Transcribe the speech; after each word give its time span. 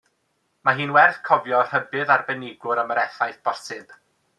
Mae 0.69 0.79
hi'n 0.79 0.93
werth 0.95 1.19
cofio 1.29 1.61
rhybudd 1.69 2.17
arbenigwr 2.17 2.85
am 2.87 2.95
yr 2.97 3.05
effaith 3.07 3.41
bosib. 3.51 3.99